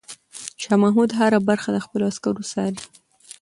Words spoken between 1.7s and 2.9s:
د خپلو عسکرو څاري.